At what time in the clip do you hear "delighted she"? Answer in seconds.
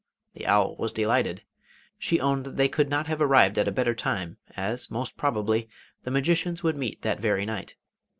0.93-2.19